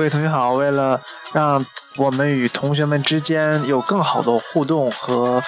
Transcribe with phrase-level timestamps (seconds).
[0.00, 0.98] 各位同学好，为了
[1.34, 1.62] 让
[1.96, 5.42] 我们与同学们之间有更好的互动和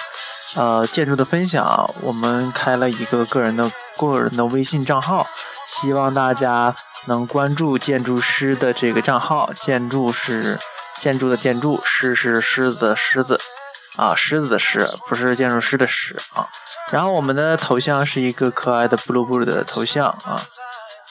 [0.53, 5.25] 呃建筑的分享，我们开了一个个人的个人的微信账号，
[5.65, 6.75] 希望大家
[7.07, 9.49] 能关注建筑师的这个账号。
[9.59, 10.59] 建筑是
[10.99, 13.41] 建筑的建筑，狮是狮子的狮子
[13.95, 16.47] 啊，狮子的狮，不是建筑师的师啊。
[16.91, 20.43] 然后我们的头像是一个可爱的布鲁布鲁的头像啊。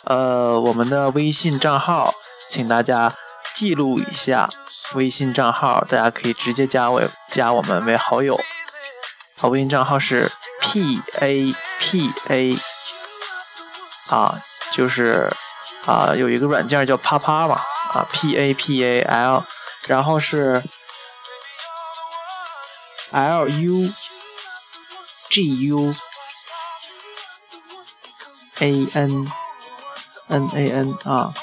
[0.05, 2.15] 呃，我们的微信账号，
[2.49, 3.13] 请大家
[3.55, 4.49] 记录一下
[4.95, 8.41] 微信账号，大家可以直接加为加我们为好友。
[9.39, 10.31] 好，微信账号是
[10.61, 12.59] p a p a，
[14.11, 14.41] 啊，
[14.73, 15.31] 就是
[15.87, 17.61] 啊有一个软件叫啪啪嘛，
[17.93, 19.45] 啊 p a p a l，
[19.87, 20.63] 然后是
[23.11, 23.93] l u
[25.31, 25.95] g u
[28.61, 29.33] a n。
[30.29, 31.35] N A N 啊，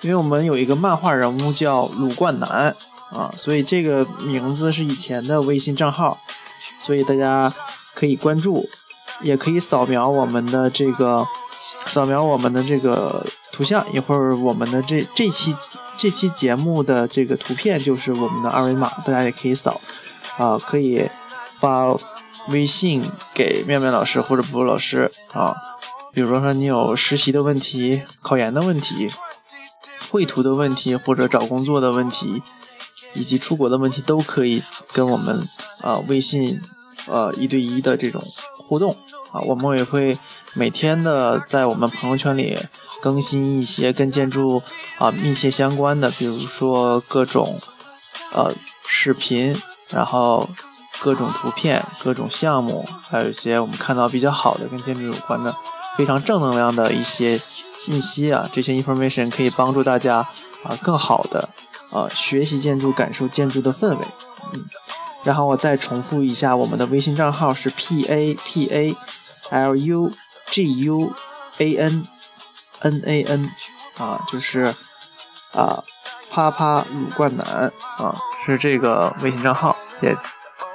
[0.00, 2.74] 因为我们有一个漫画人物叫鲁冠南
[3.10, 6.18] 啊，所以这个名字是以前的微信账号，
[6.80, 7.52] 所以大家
[7.94, 8.68] 可以关注，
[9.22, 11.26] 也可以扫描我们的这个
[11.86, 15.56] 扫描我们的这个图像，一会儿我们的这这期
[15.96, 19.80] 这期节目的这个图片就是我们的二维码，大家也可以扫
[20.36, 21.08] 啊，可以
[21.58, 21.86] 发
[22.48, 23.04] 微信
[23.34, 25.56] 给妙妙老师或者博老师啊。
[26.12, 29.08] 比如说，你有实习的问题、考研的问题、
[30.10, 32.42] 绘图的问题，或者找工作的问题，
[33.14, 35.46] 以及出国的问题，都可以跟我们
[35.82, 36.60] 啊微信
[37.06, 38.22] 呃一对一的这种
[38.56, 38.96] 互动
[39.32, 39.40] 啊。
[39.42, 40.18] 我们也会
[40.54, 42.58] 每天的在我们朋友圈里
[43.00, 44.62] 更新一些跟建筑
[44.98, 47.54] 啊密切相关的，比如说各种
[48.32, 48.52] 呃
[48.86, 49.54] 视频，
[49.90, 50.48] 然后
[51.00, 55.54] 各种图片、各种项目，还有一些我们看到比较好的跟建筑有关的。
[55.96, 57.40] 非常正能量的一些
[57.76, 60.18] 信息啊，这些 information 可以帮助大家
[60.62, 61.48] 啊更好的
[61.90, 64.06] 啊学习建筑，感受建筑的氛围。
[64.54, 64.64] 嗯，
[65.24, 68.96] 然后我再重复一下，我们的微信账号是 p a p a
[69.50, 70.12] l u
[70.46, 71.12] g u
[71.58, 72.06] a n
[72.80, 73.50] n a n
[73.98, 74.72] 啊，就是
[75.52, 75.82] 啊
[76.30, 78.14] 啪啪鲁冠南啊，
[78.46, 80.16] 是这个微信账号，也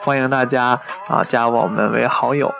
[0.03, 2.53] 欢迎大家啊加我们为好友。